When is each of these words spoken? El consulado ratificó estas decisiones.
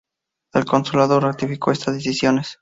El 0.53 0.65
consulado 0.65 1.19
ratificó 1.19 1.71
estas 1.71 1.93
decisiones. 1.93 2.57